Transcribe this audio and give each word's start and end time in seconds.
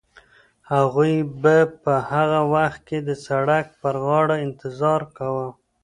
هغوی 0.73 1.15
به 1.41 1.57
په 1.83 1.93
هغه 2.11 2.41
وخت 2.55 2.79
کې 2.87 2.97
د 3.07 3.09
سړک 3.27 3.65
پر 3.81 3.95
غاړه 4.05 4.35
انتظار 4.45 5.01
کاوه. 5.17 5.47